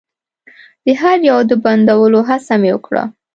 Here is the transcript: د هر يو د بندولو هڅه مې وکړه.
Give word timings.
د 0.85 0.87
هر 1.01 1.17
يو 1.29 1.37
د 1.49 1.51
بندولو 1.63 2.19
هڅه 2.29 2.53
مې 2.61 2.69
وکړه. 2.73 3.03